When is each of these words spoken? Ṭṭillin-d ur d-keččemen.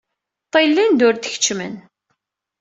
Ṭṭillin-d 0.47 0.99
ur 1.07 1.15
d-keččemen. 1.15 1.75